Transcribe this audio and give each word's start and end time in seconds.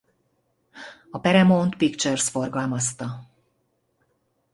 A 1.11 1.19
Paramount 1.19 1.75
Pictures 1.77 2.27
forgalmazta. 2.29 3.27